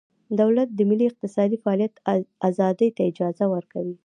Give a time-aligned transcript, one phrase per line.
[0.39, 1.93] دولت د ملي اقتصادي فعالیت
[2.49, 3.95] ازادۍ ته اجازه ورکوي